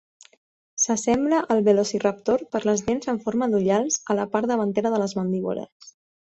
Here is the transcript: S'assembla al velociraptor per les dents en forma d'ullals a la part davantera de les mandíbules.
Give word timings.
S'assembla 0.85 1.41
al 1.55 1.61
velociraptor 1.67 2.45
per 2.57 2.63
les 2.69 2.83
dents 2.89 3.13
en 3.15 3.21
forma 3.27 3.51
d'ullals 3.53 4.01
a 4.15 4.19
la 4.23 4.29
part 4.35 4.53
davantera 4.55 4.97
de 4.97 5.07
les 5.07 5.19
mandíbules. 5.23 5.97